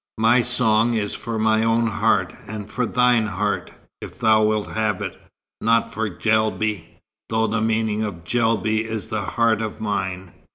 [0.17, 4.99] My song is for my own heart, and for thine heart, if thou wilt have
[5.03, 5.15] it,
[5.61, 10.33] not for Guelbi, though the meaning of Guelbi is 'heart of mine.'"